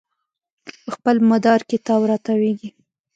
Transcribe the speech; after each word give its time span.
په 0.83 0.89
خپل 0.95 1.15
مدار 1.31 1.59
کې 1.69 1.77
تاو 1.85 2.01
راتاویږي 2.11 2.69